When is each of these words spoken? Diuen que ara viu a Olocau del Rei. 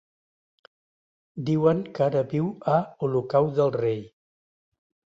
Diuen 1.51 1.85
que 1.99 2.05
ara 2.07 2.25
viu 2.33 2.49
a 2.79 2.81
Olocau 3.09 3.55
del 3.61 3.75
Rei. 3.81 4.05